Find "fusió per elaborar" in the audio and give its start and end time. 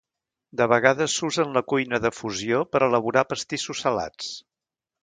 2.23-3.27